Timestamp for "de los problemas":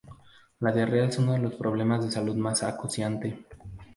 1.33-2.03